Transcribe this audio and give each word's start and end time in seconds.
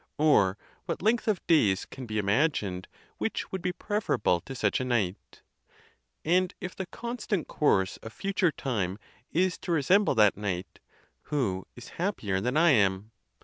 or 0.17 0.57
what 0.87 1.03
length 1.03 1.27
of 1.27 1.45
days 1.45 1.85
can 1.85 2.07
be 2.07 2.17
imagined 2.17 2.87
which 3.19 3.51
would 3.51 3.61
be 3.61 3.71
preferable 3.71 4.39
to 4.41 4.55
such 4.55 4.79
anight? 4.79 5.43
And 6.25 6.55
if 6.59 6.75
the 6.75 6.87
constant 6.87 7.47
course 7.47 7.97
of 7.97 8.11
future 8.11 8.51
tiine 8.51 8.65
ON 8.65 8.73
THE 8.73 8.87
CONTEMPT 8.87 8.95
OF 8.95 9.33
DEATH. 9.33 9.43
53 9.43 9.45
is 9.45 9.57
to 9.59 9.71
resemble 9.71 10.15
that 10.15 10.37
night, 10.37 10.79
who 11.25 11.67
is 11.75 11.89
happier 12.01 12.41
than 12.41 12.57
I 12.57 12.71
am? 12.71 13.11